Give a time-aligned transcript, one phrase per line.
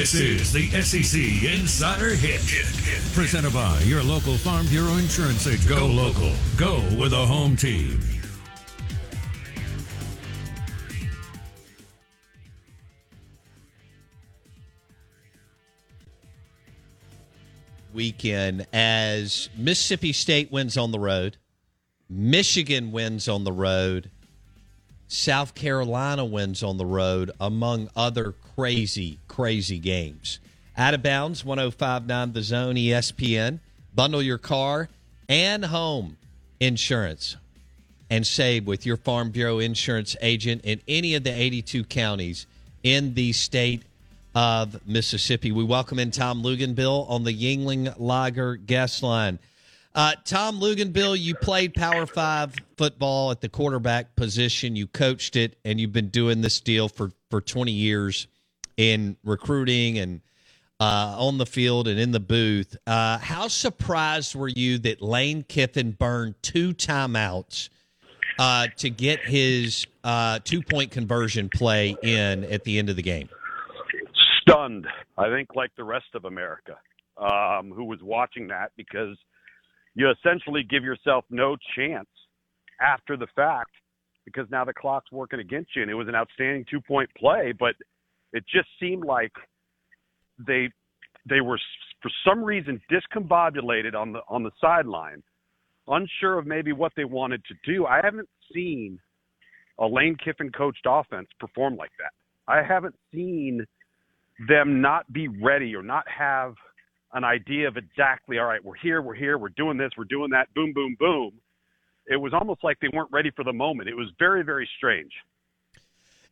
[0.00, 1.20] This is the SEC
[1.60, 2.40] Insider Hit.
[3.14, 5.68] Presented by your local Farm Bureau Insurance agent.
[5.68, 6.32] Go local.
[6.56, 8.00] Go with a home team.
[17.92, 21.36] weekend as Mississippi State wins on the road,
[22.08, 24.10] Michigan wins on the road,
[25.08, 30.38] South Carolina wins on the road, among other crazy, crazy games.
[30.76, 33.58] Out of bounds, 1059 The Zone, ESPN.
[33.94, 34.90] Bundle your car
[35.30, 36.18] and home
[36.60, 37.38] insurance
[38.10, 42.46] and save with your Farm Bureau insurance agent in any of the 82 counties
[42.82, 43.82] in the state
[44.34, 45.52] of Mississippi.
[45.52, 49.38] We welcome in Tom Luginbill on the Yuengling Lager guest line.
[49.94, 54.76] Uh, Tom Luginbill, you played Power Five football at the quarterback position.
[54.76, 58.26] You coached it, and you've been doing this deal for for 20 years
[58.80, 60.22] in recruiting and
[60.80, 62.74] uh, on the field and in the booth.
[62.86, 67.68] Uh, how surprised were you that Lane Kiffin burned two timeouts
[68.38, 73.02] uh, to get his uh, two point conversion play in at the end of the
[73.02, 73.28] game?
[74.40, 74.86] stunned.
[75.18, 76.76] I think like the rest of America,
[77.18, 79.18] um, who was watching that because
[79.94, 82.08] you essentially give yourself no chance
[82.80, 83.72] after the fact
[84.24, 87.52] because now the clock's working against you, and it was an outstanding two point play,
[87.52, 87.74] but
[88.32, 89.32] it just seemed like
[90.38, 90.68] they
[91.28, 91.58] they were
[92.02, 95.22] for some reason discombobulated on the on the sideline,
[95.88, 97.86] unsure of maybe what they wanted to do.
[97.86, 98.98] I haven't seen
[99.78, 102.12] a Lane Kiffin coached offense perform like that.
[102.46, 103.64] I haven't seen
[104.48, 106.54] them not be ready or not have
[107.12, 110.30] an idea of exactly, all right, we're here, we're here, we're doing this, we're doing
[110.30, 111.32] that, boom, boom, boom.
[112.06, 113.88] It was almost like they weren't ready for the moment.
[113.88, 115.12] It was very, very strange.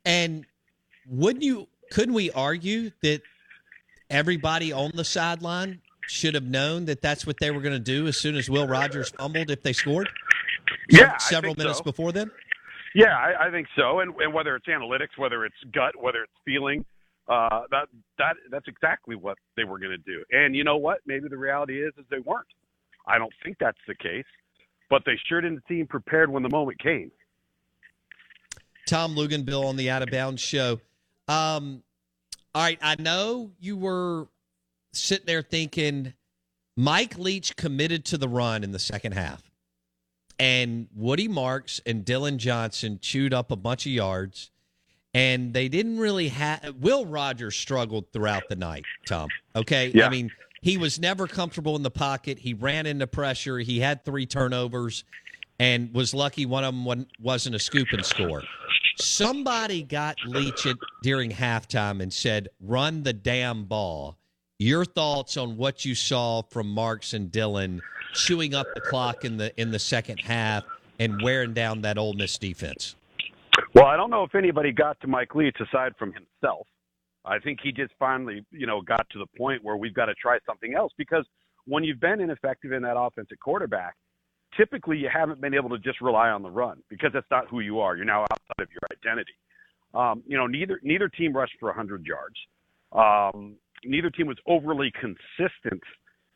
[0.04, 0.44] And
[1.08, 3.22] wouldn't you, couldn't we argue that
[4.10, 8.06] everybody on the sideline should have known that that's what they were going to do
[8.06, 10.08] as soon as Will Rogers fumbled if they scored?
[10.90, 11.84] Yeah, several minutes so.
[11.84, 12.30] before then.
[12.94, 14.00] Yeah, I, I think so.
[14.00, 16.84] And, and whether it's analytics, whether it's gut, whether it's feeling,
[17.28, 20.24] uh, that that that's exactly what they were going to do.
[20.30, 21.00] And you know what?
[21.06, 22.46] Maybe the reality is is they weren't.
[23.06, 24.24] I don't think that's the case,
[24.88, 27.10] but they sure didn't seem prepared when the moment came.
[28.86, 30.80] Tom Luginbill on the Out of Bounds show.
[31.28, 31.82] Um,
[32.54, 34.28] all right, I know you were
[34.92, 36.14] sitting there thinking
[36.76, 39.42] Mike Leach committed to the run in the second half,
[40.38, 44.50] and Woody Marks and Dillon Johnson chewed up a bunch of yards
[45.14, 46.74] and they didn't really have.
[46.80, 48.84] Will Rogers struggled throughout the night.
[49.06, 50.06] Tom, okay, Yeah.
[50.06, 52.38] I mean he was never comfortable in the pocket.
[52.40, 53.58] He ran into pressure.
[53.58, 55.04] He had three turnovers,
[55.58, 58.42] and was lucky one of them wasn't a scoop and score.
[59.00, 64.18] Somebody got Leach it during halftime and said, "Run the damn ball."
[64.58, 67.80] Your thoughts on what you saw from Marks and Dillon
[68.12, 70.64] chewing up the clock in the in the second half
[70.98, 72.96] and wearing down that Ole Miss defense?
[73.74, 76.66] Well, I don't know if anybody got to Mike Leach aside from himself.
[77.24, 80.14] I think he just finally, you know, got to the point where we've got to
[80.14, 81.26] try something else because
[81.66, 83.94] when you've been ineffective in that offensive quarterback,
[84.56, 87.60] typically you haven't been able to just rely on the run because that's not who
[87.60, 87.96] you are.
[87.96, 89.32] You're now outside of your identity.
[89.94, 92.36] Um, you know, neither neither team rushed for 100 yards.
[92.92, 95.82] Um, neither team was overly consistent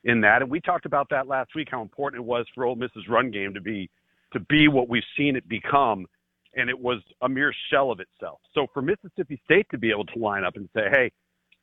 [0.04, 1.68] in that, and we talked about that last week.
[1.70, 3.90] How important it was for Ole Miss's run game to be
[4.32, 6.06] to be what we've seen it become
[6.54, 8.40] and it was a mere shell of itself.
[8.54, 11.12] So for Mississippi State to be able to line up and say, "Hey,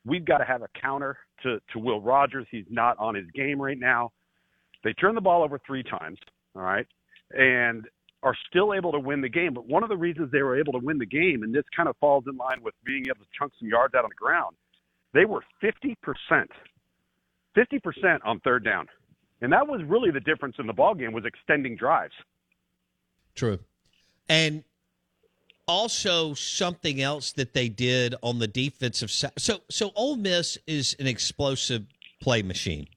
[0.06, 2.48] we've got to have a counter to to Will Rogers.
[2.50, 4.12] He's not on his game right now."
[4.84, 6.18] They turned the ball over three times,
[6.60, 6.88] all right,
[7.32, 7.86] and
[8.22, 9.54] are still able to win the game.
[9.54, 11.88] But one of the reasons they were able to win the game, and this kind
[11.88, 14.56] of falls in line with being able to chunk some yards out on the ground,
[15.14, 15.96] they were 50%,
[17.58, 18.88] 50% on third down.
[19.42, 22.14] And that was really the difference in the ball game was extending drives.
[23.36, 23.60] True.
[24.28, 24.64] And
[25.70, 29.32] also something else that they did on the defensive side.
[29.38, 31.86] So so Ole Miss is an explosive
[32.22, 32.88] play machine.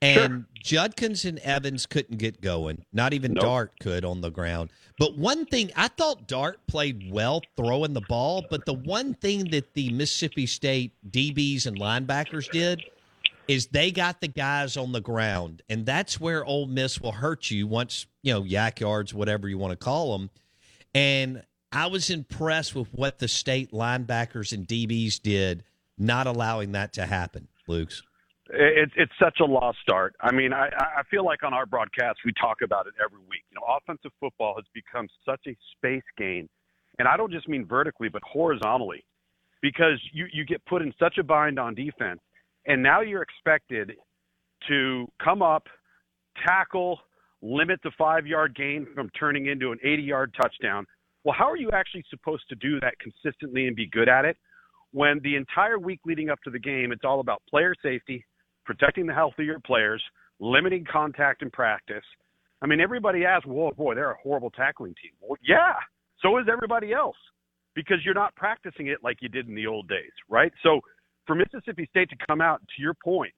[0.00, 0.44] And sure.
[0.62, 2.84] Judkins and Evans couldn't get going.
[2.92, 3.42] Not even nope.
[3.42, 4.70] Dart could on the ground.
[4.98, 9.50] But one thing, I thought Dart played well throwing the ball, but the one thing
[9.50, 12.82] that the Mississippi State DBs and linebackers did
[13.48, 15.62] is they got the guys on the ground.
[15.68, 19.56] And that's where Ole Miss will hurt you once, you know, yak yards, whatever you
[19.58, 20.30] want to call them.
[20.94, 21.42] And
[21.72, 25.64] I was impressed with what the state linebackers and DBs did,
[25.96, 28.02] not allowing that to happen, Luke's.
[28.50, 30.14] It, it's such a lost start.
[30.20, 33.44] I mean, I, I feel like on our broadcast we talk about it every week.
[33.50, 36.48] You know, offensive football has become such a space game,
[36.98, 39.04] and I don't just mean vertically, but horizontally,
[39.60, 42.20] because you you get put in such a bind on defense,
[42.66, 43.92] and now you're expected
[44.68, 45.66] to come up,
[46.46, 46.98] tackle,
[47.42, 50.86] limit the five yard gain from turning into an 80 yard touchdown.
[51.24, 54.38] Well, how are you actually supposed to do that consistently and be good at it
[54.92, 58.24] when the entire week leading up to the game, it's all about player safety,
[58.68, 60.02] protecting the health of your players,
[60.40, 62.04] limiting contact in practice.
[62.60, 65.12] I mean, everybody asks, well, boy, they're a horrible tackling team.
[65.22, 65.72] Well, yeah,
[66.20, 67.16] so is everybody else
[67.74, 70.52] because you're not practicing it like you did in the old days, right?
[70.62, 70.80] So
[71.26, 73.32] for Mississippi State to come out, to your point,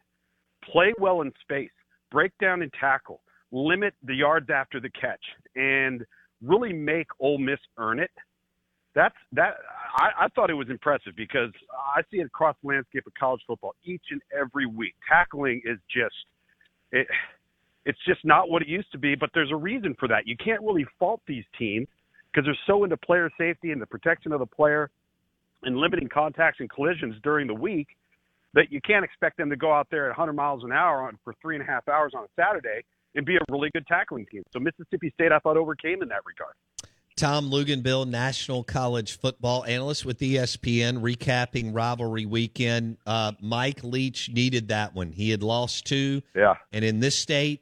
[0.64, 1.70] play well in space,
[2.10, 3.20] break down and tackle,
[3.52, 5.22] limit the yards after the catch,
[5.54, 6.04] and
[6.42, 8.10] really make Ole Miss earn it.
[8.94, 9.56] That's that.
[9.96, 11.50] I, I thought it was impressive because
[11.94, 14.94] I see it across the landscape of college football each and every week.
[15.08, 16.14] Tackling is just
[16.92, 17.06] it.
[17.87, 20.26] It's just not what it used to be, but there's a reason for that.
[20.26, 21.88] You can't really fault these teams
[22.31, 24.90] because they're so into player safety and the protection of the player
[25.62, 27.88] and limiting contacts and collisions during the week
[28.54, 31.19] that you can't expect them to go out there at 100 miles an hour on,
[31.25, 32.82] for three and a half hours on a Saturday
[33.14, 34.42] and be a really good tackling team.
[34.52, 36.54] So Mississippi State, I thought, overcame in that regard.
[37.20, 42.96] Tom Luginbill, national college football analyst with ESPN, recapping rivalry weekend.
[43.05, 45.12] Uh, Mike Leach needed that one.
[45.12, 46.22] He had lost two.
[46.34, 46.55] Yeah.
[46.72, 47.61] And in this state,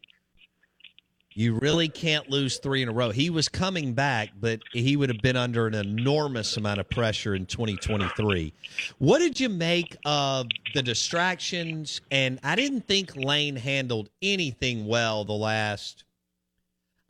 [1.31, 3.10] you really can't lose three in a row.
[3.10, 7.34] He was coming back, but he would have been under an enormous amount of pressure
[7.34, 8.52] in 2023.
[8.99, 12.00] What did you make of the distractions?
[12.12, 16.04] And I didn't think Lane handled anything well the last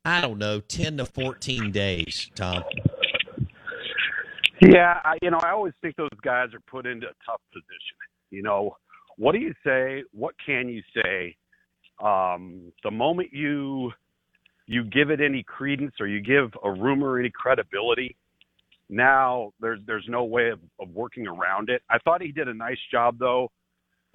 [0.08, 2.64] I don't know, 10 to 14 days, Tom?
[4.62, 7.98] Yeah, I, you know, I always think those guys are put into a tough position.
[8.30, 8.76] You know,
[9.18, 10.04] what do you say?
[10.12, 11.36] What can you say?
[12.02, 13.92] Um, the moment you
[14.66, 18.16] you give it any credence or you give a rumor any credibility,
[18.88, 21.82] now there's there's no way of, of working around it.
[21.90, 23.50] I thought he did a nice job though,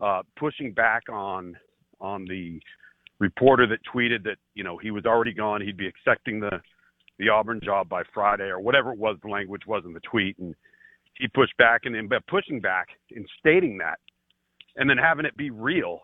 [0.02, 1.56] uh, pushing back on
[2.02, 2.60] on the
[3.24, 5.62] reporter that tweeted that you know he was already gone.
[5.62, 6.62] He'd be accepting the
[7.20, 10.38] the Auburn job by Friday or whatever it was the language was in the tweet,
[10.40, 10.54] and
[11.16, 14.00] he pushed back and then pushing back and stating that,
[14.76, 16.02] and then having it be real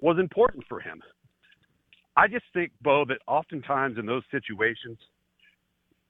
[0.00, 1.02] was important for him.
[2.16, 4.98] I just think, Bo, that oftentimes in those situations,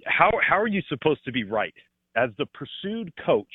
[0.04, 1.75] how how are you supposed to be right
[2.16, 3.54] as the pursued coach?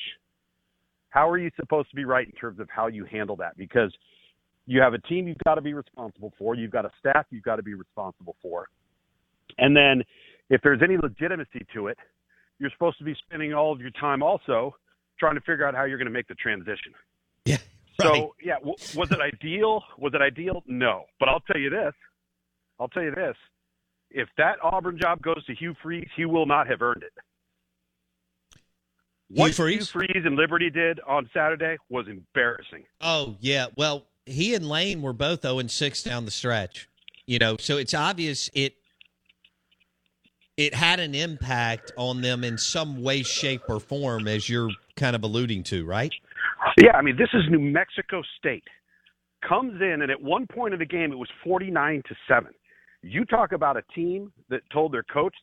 [1.10, 3.56] How are you supposed to be right in terms of how you handle that?
[3.56, 3.92] Because
[4.66, 6.54] you have a team you've got to be responsible for.
[6.54, 8.68] You've got a staff you've got to be responsible for.
[9.58, 10.02] And then
[10.50, 11.98] if there's any legitimacy to it,
[12.58, 14.74] you're supposed to be spending all of your time also
[15.18, 16.92] trying to figure out how you're going to make the transition.
[17.44, 17.58] Yeah.
[18.00, 18.14] Right.
[18.14, 19.82] So, yeah, w- was it ideal?
[19.98, 20.62] Was it ideal?
[20.66, 21.04] No.
[21.18, 21.92] But I'll tell you this.
[22.80, 23.36] I'll tell you this.
[24.10, 27.12] If that Auburn job goes to Hugh Freeze, he will not have earned it.
[29.28, 29.90] Hugh what Freeze?
[29.90, 32.84] Hugh Freeze and Liberty did on Saturday was embarrassing.
[33.00, 33.66] Oh, yeah.
[33.76, 36.88] Well, he and Lane were both 0 6 down the stretch.
[37.26, 38.74] You know, so it's obvious it
[40.56, 45.16] it had an impact on them in some way, shape, or form, as you're kind
[45.16, 46.12] of alluding to, right?
[46.80, 48.64] Yeah, I mean, this is New Mexico State.
[49.48, 52.52] Comes in, and at one point of the game, it was 49 to 7.
[53.02, 55.34] You talk about a team that told their coach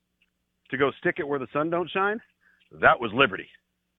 [0.69, 2.19] to go stick it where the sun don't shine.
[2.71, 3.49] That was Liberty.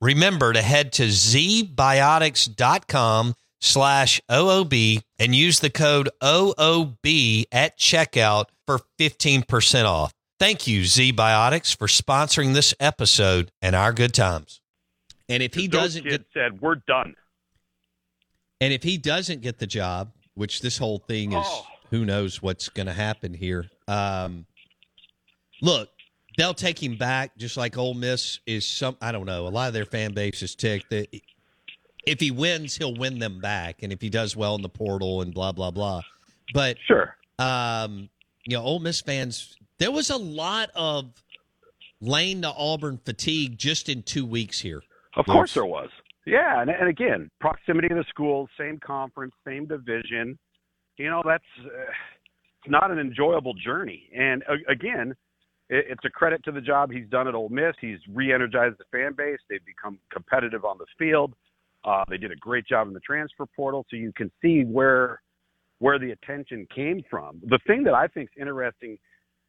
[0.00, 8.78] Remember to head to zbiotics.com slash OOB and use the code OOB at checkout for
[9.00, 10.12] 15% off.
[10.38, 14.60] Thank you, ZBiotics, for sponsoring this episode and our good times.
[15.28, 17.16] And if he Those doesn't get said we're done.
[18.60, 21.66] and if he doesn't get the job, which this whole thing is Oh.
[21.90, 23.68] who knows what's going to happen here.
[23.88, 24.46] Um,
[25.60, 25.90] look,
[26.38, 29.68] they'll take him back just like Ole Miss is some I don't know, a lot
[29.68, 31.08] of their fan base is ticked that
[32.06, 35.20] if he wins, he'll win them back and if he does well in the portal
[35.20, 36.00] and blah blah blah.
[36.54, 37.14] But Sure.
[37.38, 38.08] um,
[38.46, 41.12] you know, Ole Miss fans, there was a lot of
[42.00, 44.82] Lane to Auburn fatigue just in two weeks here.
[45.16, 45.90] Of course there was.
[46.24, 50.38] Yeah, and, and again, proximity to the schools, same conference, same division.
[50.96, 51.68] You know, that's uh,
[52.62, 54.08] it's not an enjoyable journey.
[54.16, 55.14] And uh, again,
[55.68, 57.74] it, it's a credit to the job he's done at Ole Miss.
[57.80, 59.38] He's re-energized the fan base.
[59.48, 61.34] They've become competitive on the field.
[61.84, 65.20] Uh, they did a great job in the transfer portal, so you can see where
[65.80, 67.40] where the attention came from.
[67.46, 68.98] The thing that I think is interesting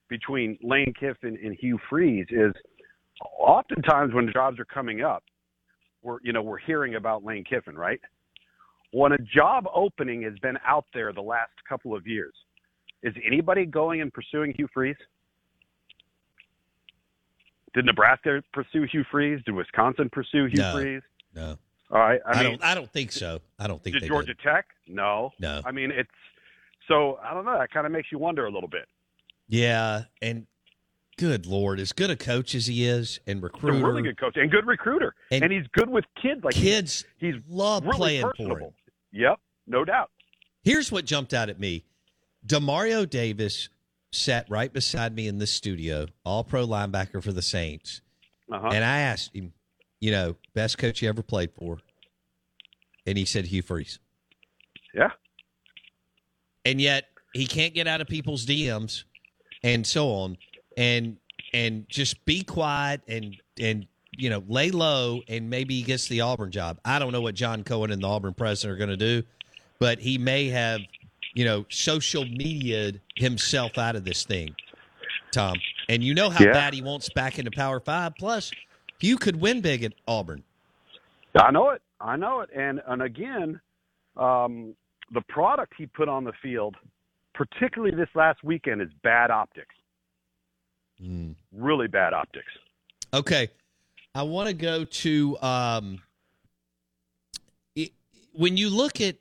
[0.10, 2.54] between Lane Kiffin and Hugh Freeze is
[3.40, 5.24] oftentimes when jobs are coming up,
[6.04, 8.00] we're you know we're hearing about Lane Kiffin, right?
[8.92, 12.34] When a job opening has been out there the last couple of years,
[13.04, 14.96] is anybody going and pursuing Hugh Freeze?
[17.74, 19.42] Did Nebraska pursue Hugh Freeze?
[19.46, 20.74] Did Wisconsin pursue Hugh No.
[20.74, 21.02] Freeze?
[21.36, 21.58] No.
[21.92, 22.20] All right.
[22.26, 23.40] I, I, mean, don't I don't think so.
[23.58, 24.40] I don't think did Georgia did.
[24.40, 24.66] Tech?
[24.88, 25.32] No.
[25.40, 25.62] No.
[25.66, 26.10] I mean, it's
[26.88, 27.58] so I don't know.
[27.58, 28.88] That kind of makes you wonder a little bit.
[29.48, 30.46] Yeah, and
[31.18, 34.20] good lord, as good a coach as he is and recruiter, He's a really good
[34.20, 36.44] coach and good recruiter, And and, he's good with kids.
[36.44, 38.72] Like kids he's love really playing for him.
[39.12, 40.12] Yep, no doubt.
[40.64, 41.86] Here's what jumped out at me:
[42.46, 43.70] Demario Davis
[44.12, 48.02] sat right beside me in this studio, All Pro linebacker for the Saints,
[48.52, 48.70] Uh-huh.
[48.74, 49.54] and I asked him,
[50.00, 51.78] you know, best coach you ever played for,
[53.06, 54.00] and he said Hugh Freeze.
[54.94, 55.12] yeah.
[56.66, 59.04] and yet he can't get out of people's DMs
[59.64, 60.38] and so on
[60.78, 61.18] and
[61.54, 63.86] and just be quiet and and
[64.18, 66.80] you know lay low and maybe he gets the Auburn job.
[66.84, 69.24] I don't know what John Cohen and the Auburn president are going to do,
[69.80, 70.82] but he may have
[71.40, 74.54] you know social media'd himself out of this thing,
[75.32, 75.56] Tom.
[75.88, 76.52] And you know how Yeah.
[76.52, 78.16] bad he wants back into Power Five.
[78.18, 78.52] Plus,
[79.00, 80.44] you could win big at Auburn.
[81.40, 81.82] I know it.
[82.02, 82.50] I know it.
[82.54, 83.62] And and again,
[84.18, 84.76] um,
[85.12, 86.76] the product he put on the field,
[87.34, 89.76] particularly this last weekend, is bad optics.
[91.02, 91.36] Mm.
[91.54, 92.52] Really bad optics.
[93.14, 93.48] Okay.
[94.14, 96.02] I want to go to um,
[97.78, 97.94] it,
[98.34, 99.16] when you look at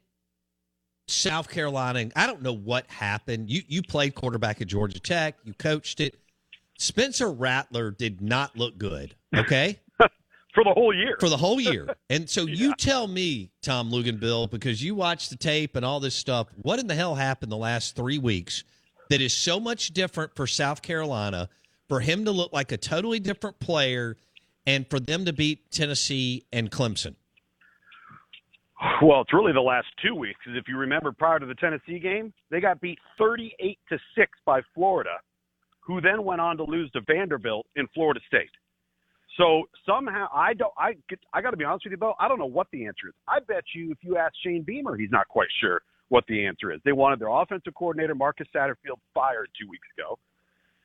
[1.11, 3.51] South Carolina, and I don't know what happened.
[3.51, 6.19] You you played quarterback at Georgia Tech, you coached it.
[6.79, 9.81] Spencer Rattler did not look good, okay?
[10.55, 11.17] For the whole year.
[11.19, 11.95] For the whole year.
[12.11, 16.15] And so you tell me, Tom Luginbill, because you watched the tape and all this
[16.15, 18.65] stuff, what in the hell happened the last three weeks
[19.11, 21.49] that is so much different for South Carolina
[21.89, 24.17] for him to look like a totally different player
[24.67, 27.15] and for them to beat Tennessee and Clemson?
[29.03, 31.99] Well, it's really the last two weeks because if you remember prior to the Tennessee
[31.99, 35.17] game, they got beat 38 to 6 by Florida,
[35.81, 38.51] who then went on to lose to Vanderbilt in Florida State.
[39.37, 40.95] So somehow I don't I
[41.33, 43.15] I got to be honest with you though, I don't know what the answer is.
[43.27, 46.73] I bet you if you ask Shane Beamer, he's not quite sure what the answer
[46.73, 46.81] is.
[46.85, 50.19] They wanted their offensive coordinator Marcus Satterfield fired 2 weeks ago.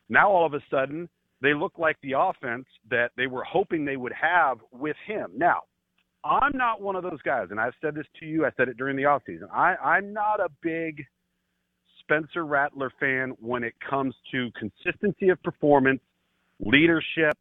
[0.09, 1.09] Now all of a sudden,
[1.41, 5.31] they look like the offense that they were hoping they would have with him.
[5.35, 5.61] Now,
[6.25, 8.45] I'm not one of those guys, and I've said this to you.
[8.45, 9.49] I said it during the offseason.
[9.51, 11.03] I, I'm not a big
[11.99, 16.01] Spencer Rattler fan when it comes to consistency of performance,
[16.59, 17.37] leadership,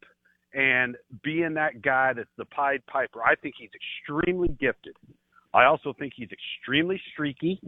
[0.53, 3.21] and being that guy that's the Pied Piper.
[3.23, 4.95] I think he's extremely gifted.
[5.53, 7.59] I also think he's extremely streaky,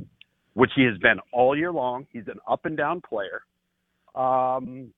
[0.53, 2.07] which he has been all year long.
[2.11, 3.43] He's an up and down player.
[4.15, 4.93] Um,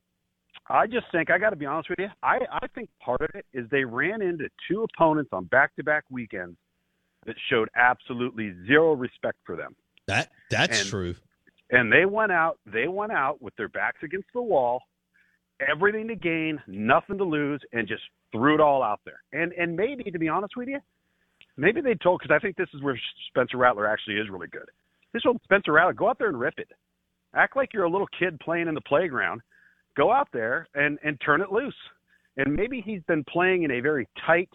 [0.70, 2.10] I just think I got to be honest with you.
[2.22, 6.58] I, I think part of it is they ran into two opponents on back-to-back weekends
[7.26, 9.76] that showed absolutely zero respect for them,
[10.08, 11.16] That that's And- true.
[11.72, 12.60] and they went out.
[12.66, 14.82] They went out with their backs against the wall,
[15.66, 19.22] everything to gain, nothing to lose, and just threw it all out there.
[19.34, 20.80] And and maybe, to be honest with you,
[21.58, 24.70] maybe they told because I think this is where Spencer Rattler actually is really good.
[25.14, 26.70] This old Spencer Rattler, go out there and rip it.
[27.34, 29.42] Act like you're a little kid playing in the playground.
[29.98, 31.76] Go out there and and turn it loose.
[32.38, 34.50] And maybe he's been playing in a very tight,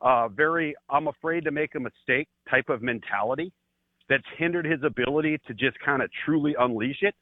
[0.00, 3.52] uh, very I'm afraid to make a mistake type of mentality
[4.08, 7.14] that's hindered his ability to just kind of truly unleash it.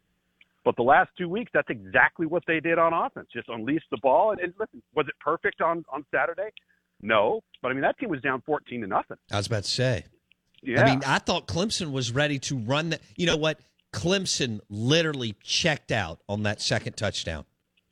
[0.64, 3.26] But the last two weeks, that's exactly what they did on offense.
[3.32, 4.30] Just unleash the ball.
[4.30, 6.50] And, and listen, was it perfect on on Saturday?
[7.02, 9.16] No, but I mean that team was down fourteen to nothing.
[9.32, 10.04] I was about to say.
[10.62, 10.82] Yeah.
[10.82, 13.00] I mean, I thought Clemson was ready to run that.
[13.16, 13.58] You know what?
[13.92, 17.44] Clemson literally checked out on that second touchdown.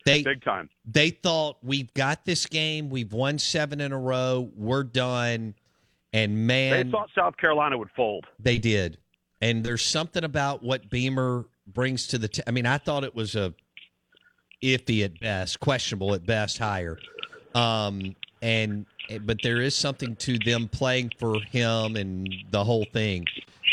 [0.05, 0.69] They big time.
[0.85, 2.89] They thought we've got this game.
[2.89, 4.49] We've won seven in a row.
[4.55, 5.55] We're done.
[6.13, 8.25] And man, they thought South Carolina would fold.
[8.39, 8.97] They did.
[9.41, 12.27] And there's something about what Beamer brings to the.
[12.27, 13.53] T- I mean, I thought it was a
[14.63, 16.97] iffy at best, questionable at best, higher.
[17.53, 18.85] Um, and
[19.21, 23.25] but there is something to them playing for him and the whole thing.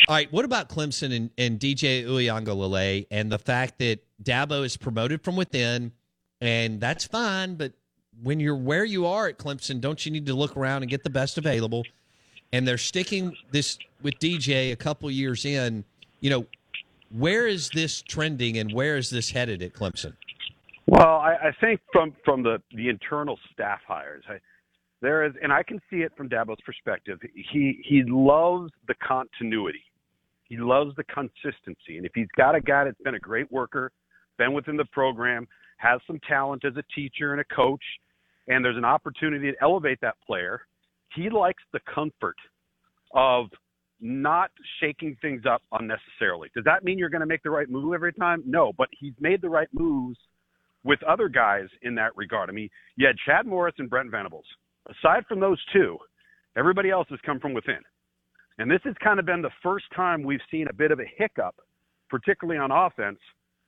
[0.08, 4.76] All right, what about Clemson and, and DJ Uiagalelei and the fact that Dabo is
[4.76, 5.90] promoted from within,
[6.40, 7.72] and that's fine, but
[8.22, 11.02] when you're where you are at Clemson, don't you need to look around and get
[11.02, 11.82] the best available?
[12.52, 15.84] And they're sticking this with DJ a couple years in.
[16.20, 16.46] You know,
[17.10, 20.14] where is this trending and where is this headed at Clemson?
[20.86, 24.38] Well, I, I think from from the the internal staff hires, I,
[25.02, 27.18] there is, and I can see it from Dabo's perspective.
[27.52, 29.82] He he loves the continuity.
[30.48, 33.90] He loves the consistency, and if he's got a guy that's been a great worker,
[34.38, 35.46] been within the program,
[35.78, 37.82] has some talent as a teacher and a coach,
[38.48, 40.62] and there's an opportunity to elevate that player,
[41.14, 42.36] he likes the comfort
[43.14, 43.46] of
[44.00, 44.50] not
[44.80, 46.50] shaking things up unnecessarily.
[46.54, 48.42] Does that mean you're going to make the right move every time?
[48.46, 50.18] No, but he's made the right moves
[50.84, 52.48] with other guys in that regard.
[52.50, 54.44] I mean, you had Chad Morris and Brent Venables.
[54.88, 55.96] Aside from those two,
[56.56, 57.80] everybody else has come from within.
[58.58, 61.04] And this has kind of been the first time we've seen a bit of a
[61.16, 61.56] hiccup,
[62.08, 63.18] particularly on offense,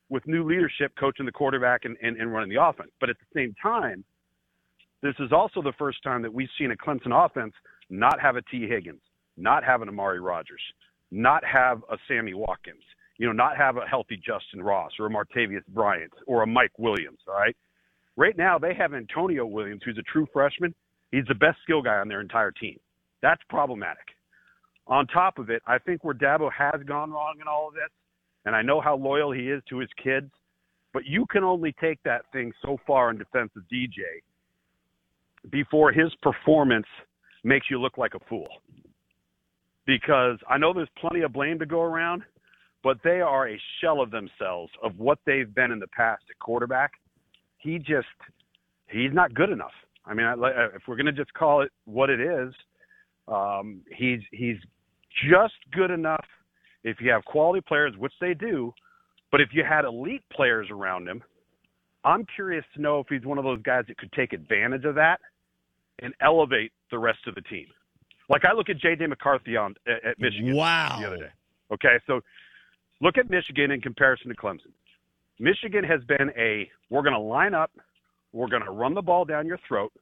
[0.09, 2.91] with new leadership coaching the quarterback and, and, and running the offense.
[3.01, 4.05] But at the same time,
[5.03, 7.53] this is also the first time that we've seen a Clemson offense
[7.91, 9.01] not have a Tee Higgins,
[9.37, 10.63] not have an Amari Rodgers,
[11.11, 12.83] not have a Sammy Watkins,
[13.19, 16.79] you know, not have a healthy Justin Ross or a Martavis Bryant or a Mike
[16.79, 17.19] Williams.
[17.29, 17.57] All right.
[18.17, 20.75] Right now, they have Antonio Williams, who's a true freshman.
[21.13, 22.79] He's the best skill guy on their entire team.
[23.23, 24.05] That's problematic.
[24.89, 27.91] On top of it, I think where Dabo has gone wrong in all of this,
[28.47, 30.31] and I know how loyal he is to his kids,
[30.95, 34.01] but you can only take that thing so far in defense of DJ
[35.51, 36.87] before his performance
[37.45, 38.49] makes you look like a fool.
[39.87, 42.23] Because I know there's plenty of blame to go around,
[42.83, 46.39] but they are a shell of themselves of what they've been in the past at
[46.39, 46.93] quarterback.
[47.59, 48.07] He just,
[48.89, 49.73] he's not good enough.
[50.07, 52.55] I mean, if we're going to just call it what it is,
[53.27, 54.57] um, he's he's
[55.29, 56.25] just good enough
[56.85, 58.73] if you have quality players, which they do.
[59.31, 61.23] But if you had elite players around him,
[62.05, 64.95] I'm curious to know if he's one of those guys that could take advantage of
[64.95, 65.21] that
[66.01, 67.67] and elevate the rest of the team.
[68.29, 69.07] Like I look at J.J.
[69.07, 70.99] McCarthy on at, at Michigan wow.
[71.01, 71.31] the other day.
[71.73, 72.21] Okay, so
[73.01, 74.73] look at Michigan in comparison to Clemson.
[75.41, 77.71] Michigan has been a we're going to line up,
[78.33, 79.93] we're going to run the ball down your throat,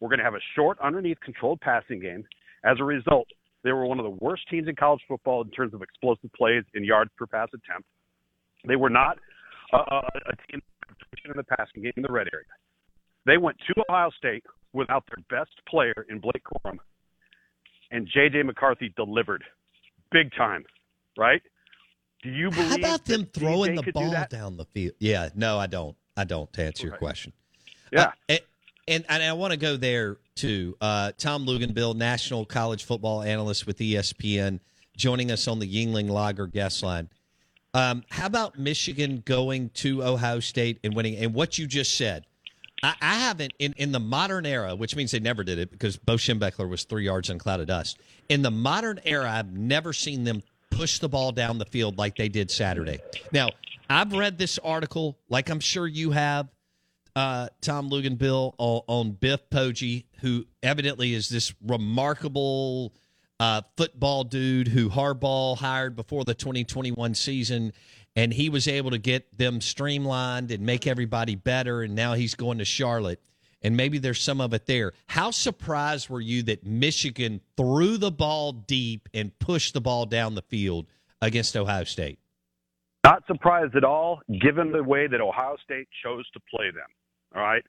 [0.00, 2.24] we're going to have a short underneath controlled passing game.
[2.64, 3.28] As a result,
[3.66, 6.62] they were one of the worst teams in college football in terms of explosive plays
[6.74, 7.88] and yards per pass attempt.
[8.64, 9.18] They were not
[9.72, 10.62] a, a team
[11.24, 12.46] in the passing game in the red area.
[13.26, 16.76] They went to Ohio State without their best player in Blake Corum,
[17.90, 18.44] and J.J.
[18.44, 19.42] McCarthy delivered
[20.12, 20.64] big time,
[21.18, 21.42] right?
[22.22, 22.68] Do you believe?
[22.68, 24.94] How about them throwing DJ the ball do down the field?
[25.00, 25.96] Yeah, no, I don't.
[26.16, 26.52] I don't.
[26.52, 27.32] To answer your question,
[27.92, 28.02] Yeah.
[28.02, 28.38] Uh, eh,
[28.88, 30.76] and, and I want to go there too.
[30.80, 34.60] Uh, Tom Luginbill, national college football analyst with ESPN,
[34.96, 37.08] joining us on the Yuengling Lager guest line.
[37.74, 41.16] Um, how about Michigan going to Ohio State and winning?
[41.16, 42.24] And what you just said,
[42.82, 45.96] I, I haven't in, in the modern era, which means they never did it because
[45.96, 47.98] Bo Schembechler was three yards in cloud of dust.
[48.28, 52.16] In the modern era, I've never seen them push the ball down the field like
[52.16, 52.98] they did Saturday.
[53.32, 53.50] Now,
[53.88, 56.48] I've read this article, like I'm sure you have,
[57.16, 62.92] uh, Tom Luginbill, on, on Biff Poggi, who evidently is this remarkable
[63.40, 67.72] uh, football dude who Harbaugh hired before the 2021 season,
[68.14, 71.82] and he was able to get them streamlined and make everybody better.
[71.82, 73.22] And now he's going to Charlotte,
[73.62, 74.92] and maybe there's some of it there.
[75.06, 80.34] How surprised were you that Michigan threw the ball deep and pushed the ball down
[80.34, 80.86] the field
[81.22, 82.18] against Ohio State?
[83.04, 86.88] Not surprised at all, given the way that Ohio State chose to play them.
[87.34, 87.64] All right.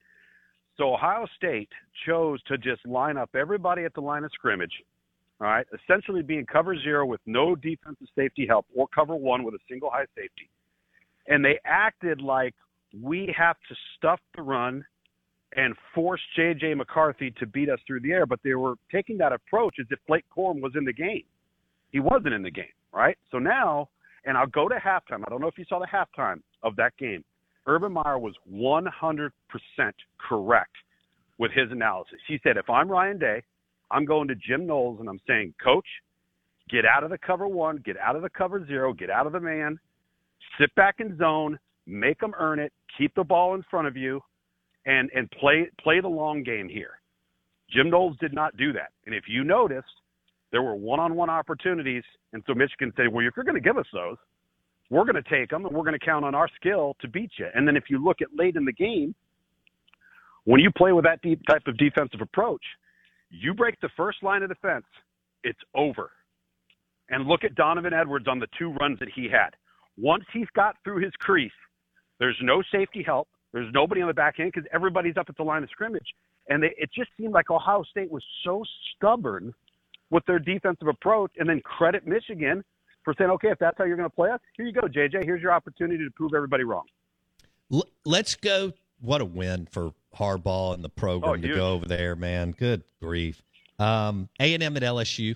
[0.78, 1.70] So Ohio State
[2.06, 4.74] chose to just line up everybody at the line of scrimmage.
[5.42, 5.66] All right.
[5.84, 9.90] Essentially being cover zero with no defensive safety help or cover one with a single
[9.90, 10.50] high safety.
[11.28, 12.54] And they acted like
[13.02, 14.86] we have to stuff the run
[15.56, 16.76] and force J.J.
[16.76, 18.26] McCarthy to beat us through the air.
[18.26, 21.24] But they were taking that approach as if Blake Corum was in the game.
[21.92, 23.18] He wasn't in the game, right?
[23.32, 23.90] So now,
[24.26, 25.24] and I'll go to halftime.
[25.26, 27.24] I don't know if you saw the halftime of that game.
[27.68, 29.32] Urban Meyer was 100%
[30.18, 30.72] correct
[31.38, 32.20] with his analysis.
[32.28, 33.44] He said, if I'm Ryan Day,
[33.92, 35.86] I'm going to Jim Knowles and I'm saying, Coach,
[36.70, 39.34] get out of the cover one, get out of the cover zero, get out of
[39.34, 39.80] the man,
[40.60, 44.22] sit back in zone, make them earn it, keep the ball in front of you,
[44.86, 47.00] and and play play the long game here.
[47.70, 49.88] Jim Knowles did not do that, and if you noticed,
[50.52, 53.86] there were one-on-one opportunities, and so Michigan said, "Well, if you're going to give us
[53.94, 54.18] those,
[54.90, 57.32] we're going to take them, and we're going to count on our skill to beat
[57.38, 59.14] you." And then if you look at late in the game,
[60.46, 62.64] when you play with that deep type of defensive approach,
[63.30, 64.86] you break the first line of defense,
[65.44, 66.12] it's over.
[67.10, 69.50] And look at Donovan Edwards on the two runs that he had.
[69.98, 71.52] Once he's got through his crease,
[72.20, 73.28] there's no safety help.
[73.54, 76.08] There's nobody on the back end because everybody's up at the line of scrimmage.
[76.50, 78.64] And they, it just seemed like Ohio State was so
[78.96, 79.54] stubborn
[80.10, 82.64] with their defensive approach and then credit Michigan
[83.08, 85.24] okay, if that's how you're going to play us, here you go, JJ.
[85.24, 86.86] Here's your opportunity to prove everybody wrong.
[88.06, 88.74] Let's go.
[89.00, 92.52] What a win for Harbaugh and the program oh, to go over there, man.
[92.52, 93.42] Good grief.
[93.80, 95.36] Um, A&M at LSU.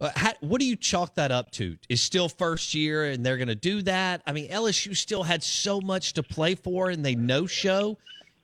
[0.00, 1.76] Uh, how, what do you chalk that up to?
[1.88, 4.22] Is still first year and they're going to do that?
[4.26, 7.98] I mean, LSU still had so much to play for and they no show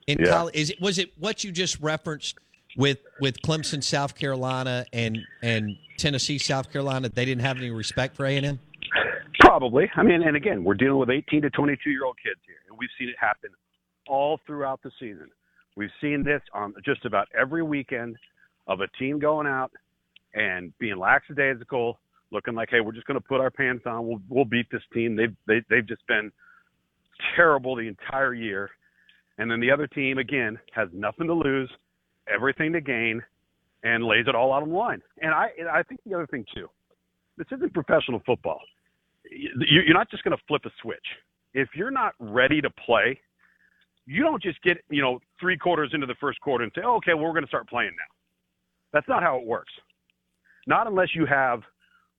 [0.07, 0.31] in yeah.
[0.31, 0.55] college.
[0.55, 2.37] Is it was it what you just referenced
[2.77, 7.09] with with Clemson, South Carolina, and and Tennessee, South Carolina?
[7.09, 8.61] They didn't have any respect for A and M.
[9.41, 9.91] Probably.
[9.97, 12.79] I mean, and again, we're dealing with 18 to 22 year old kids here, and
[12.79, 13.51] we've seen it happen
[14.09, 15.29] all throughout the season.
[15.77, 18.17] We've seen this on just about every weekend
[18.67, 19.73] of a team going out
[20.35, 21.99] and being lackadaisical,
[22.31, 24.07] looking like, hey, we're just going to put our pants on.
[24.07, 25.17] We'll we'll beat this team.
[25.17, 26.31] They've they, they've just been
[27.37, 28.71] terrible the entire year.
[29.39, 31.71] And then the other team again has nothing to lose,
[32.33, 33.23] everything to gain,
[33.83, 35.03] and lays it all out on the line.
[35.23, 36.69] And I I think the other thing too,
[37.37, 38.61] this isn't professional football.
[39.31, 40.99] You're not just going to flip a switch.
[41.55, 43.21] If you're not ready to play,
[44.07, 46.97] you don't just get you know three quarters into the first quarter and say, oh,
[46.97, 48.15] okay, well we're going to start playing now.
[48.93, 49.73] That's not how it works.
[50.67, 51.63] Not unless you have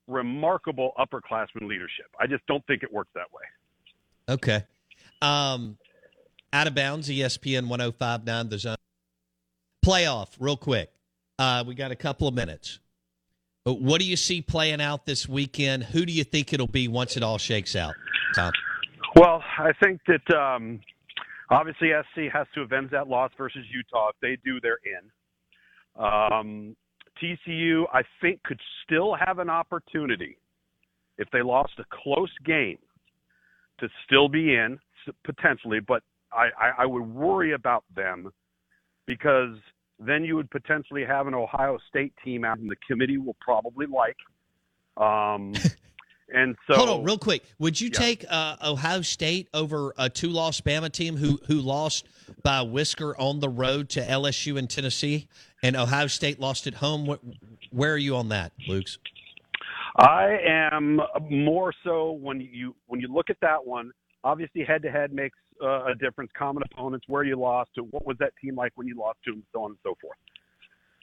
[0.08, 2.06] remarkable upperclassmen leadership.
[2.18, 3.42] I just don't think it works that way.
[4.28, 4.64] Okay.
[5.20, 5.78] Um,
[6.52, 8.76] out of bounds, ESPN 1059, the zone.
[9.84, 10.92] Playoff, real quick.
[11.38, 12.78] Uh, we got a couple of minutes.
[13.64, 15.84] What do you see playing out this weekend?
[15.84, 17.94] Who do you think it'll be once it all shakes out,
[18.34, 18.52] Tom?
[19.16, 20.80] Well, I think that um,
[21.50, 24.10] obviously SC has to avenge that loss versus Utah.
[24.10, 26.02] If they do, they're in.
[26.02, 26.76] Um,
[27.22, 30.38] TCU, I think, could still have an opportunity
[31.18, 32.78] if they lost a close game
[33.78, 34.78] to still be in
[35.24, 38.32] potentially, but I, I, I would worry about them
[39.06, 39.56] because
[39.98, 43.86] then you would potentially have an Ohio State team out, and the committee will probably
[43.86, 44.16] like.
[44.96, 45.54] Um,
[46.34, 47.44] and so, hold on, real quick.
[47.58, 47.98] Would you yeah.
[47.98, 52.06] take uh, Ohio State over a two-loss Bama team who who lost
[52.42, 55.28] by whisker on the road to LSU and Tennessee,
[55.62, 57.16] and Ohio State lost at home?
[57.70, 58.98] Where are you on that, Luke's?
[59.96, 63.92] I am more so when you when you look at that one.
[64.24, 66.30] Obviously, head to head makes uh, a difference.
[66.36, 69.32] Common opponents, where you lost to, what was that team like when you lost to
[69.32, 70.18] them, so on and so forth.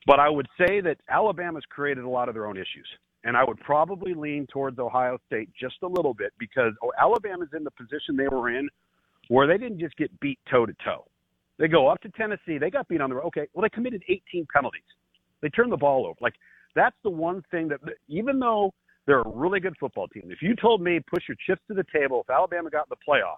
[0.06, 2.88] But I would say that Alabama's created a lot of their own issues
[3.24, 7.50] and I would probably lean towards Ohio State just a little bit because oh, Alabama's
[7.56, 8.70] in the position they were in
[9.28, 11.06] where they didn't just get beat toe to toe.
[11.58, 13.26] They go up to Tennessee, they got beat on the road.
[13.28, 14.82] Okay, well they committed 18 penalties.
[15.42, 16.18] They turned the ball over.
[16.22, 16.36] Like
[16.76, 18.74] that's the one thing that even though
[19.06, 21.86] they're a really good football team, if you told me push your chips to the
[21.94, 23.38] table, if Alabama got in the playoff,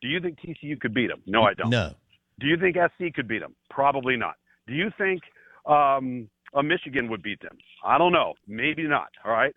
[0.00, 1.22] do you think TCU could beat them?
[1.26, 1.70] No, I don't.
[1.70, 1.92] No.
[2.38, 3.54] Do you think SC could beat them?
[3.68, 4.34] Probably not.
[4.66, 5.22] Do you think
[5.66, 7.56] um, a Michigan would beat them.
[7.84, 8.34] I don't know.
[8.46, 9.08] Maybe not.
[9.24, 9.54] All right.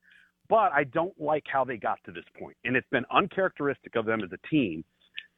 [0.49, 4.06] But I don't like how they got to this point, and it's been uncharacteristic of
[4.06, 4.84] them as a team.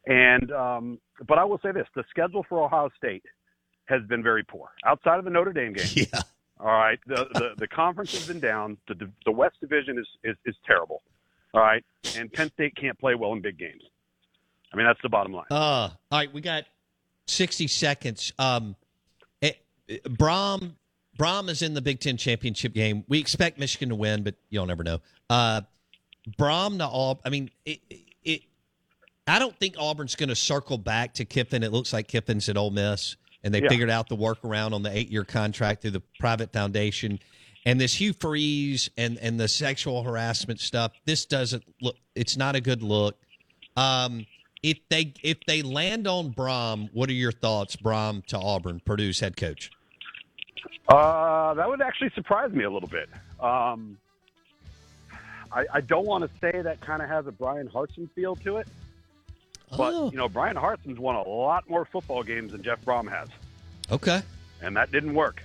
[0.08, 3.24] And um, but I will say this: the schedule for Ohio State
[3.86, 4.70] has been very poor.
[4.84, 6.22] Outside of the Notre Dame game, yeah.
[6.60, 7.00] All right.
[7.06, 8.78] The the, the conference has been down.
[8.88, 11.04] The the West Division is, is is terrible.
[11.54, 11.86] All right,
[12.18, 13.84] and Penn State can't play well in big games.
[14.74, 15.46] I mean, that's the bottom line.
[15.50, 16.66] Uh, all right, we got
[17.28, 18.34] sixty seconds.
[18.38, 18.76] Um,
[19.42, 20.74] it, it, Brohm
[21.18, 23.04] Brohm is in the Big Ten championship game.
[23.08, 25.00] We expect Michigan to win, but you'll never know.
[25.30, 25.62] Uh,
[26.38, 27.22] Brohm to all.
[27.24, 27.80] I mean, it,
[28.24, 28.42] it,
[29.28, 31.64] I don't think Auburn's going to circle back to Kiffin.
[31.64, 33.70] It looks like Kiffin's at Ole Miss, and they Yeah.
[33.70, 37.20] figured out the workaround on the eight-year contract through the private foundation.
[37.66, 40.92] And this Hugh Freeze and and the sexual harassment stuff.
[41.06, 41.96] This doesn't look.
[42.14, 43.18] It's not a good look.
[43.76, 44.28] Um,
[44.66, 49.20] if they if they land on Brohm, what are your thoughts, Brohm to Auburn, Purdue's
[49.20, 49.70] head coach?
[50.90, 53.08] Uh, that would actually surprise me a little bit.
[53.40, 53.98] Um,
[55.52, 58.58] I, I don't want to say that kind of has a Bryan Harsin feel to
[58.58, 58.68] it,
[59.78, 60.10] but Oh.
[60.12, 63.30] you know, Bryan Harsin's won a lot more football games than Jeff Brohm has,
[63.92, 64.22] Okay.
[64.64, 65.44] and that didn't work.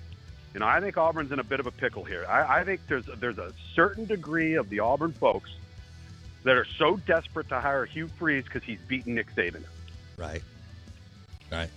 [0.55, 2.25] You know, I think Auburn's in a bit of a pickle here.
[2.27, 5.51] I, I think there's there's a certain degree of the Auburn folks
[6.45, 9.63] that are so desperate to hire Hugh Freeze because he's beaten Nick Saban,
[10.17, 10.43] Right.
[11.51, 11.69] Right.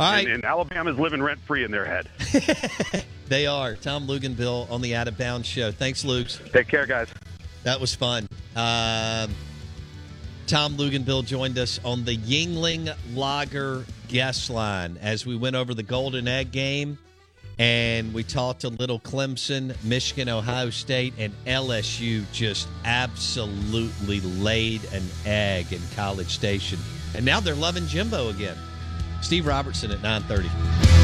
[0.00, 0.24] All right.
[0.24, 2.08] and, and Alabama's living rent free in their head.
[3.26, 3.74] They are.
[3.74, 5.72] Tom Luginbill on the Out of Bounds show.
[5.72, 6.38] Thanks, Luke's.
[6.52, 7.08] Take care, guys.
[7.62, 8.28] That was fun.
[8.54, 9.30] Um,
[10.46, 15.82] Tom Luginbill joined us on the Yuengling Lager guest line as we went over the
[15.82, 16.98] Golden Egg game
[17.58, 25.04] and we talked a little Clemson, Michigan, Ohio State, and LSU just absolutely laid an
[25.24, 26.78] egg in College Station.
[27.14, 28.56] And now they're loving Jimbo again.
[29.22, 31.03] Steve Robertson at 930.